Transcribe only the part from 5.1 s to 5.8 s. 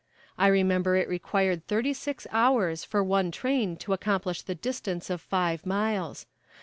of five